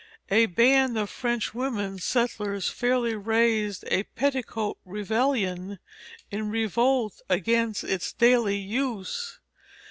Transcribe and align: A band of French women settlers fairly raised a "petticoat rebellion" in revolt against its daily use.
A 0.31 0.47
band 0.47 0.97
of 0.97 1.11
French 1.11 1.53
women 1.53 1.99
settlers 1.99 2.67
fairly 2.69 3.13
raised 3.13 3.85
a 3.85 4.01
"petticoat 4.01 4.79
rebellion" 4.83 5.77
in 6.31 6.49
revolt 6.49 7.21
against 7.29 7.83
its 7.83 8.11
daily 8.11 8.57
use. 8.57 9.37